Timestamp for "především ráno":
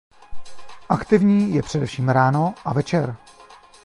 1.63-2.55